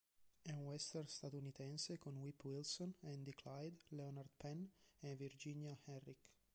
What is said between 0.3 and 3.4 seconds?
È un western statunitense con Whip Wilson, Andy